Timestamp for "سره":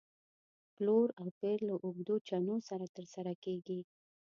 2.69-2.85, 3.13-3.31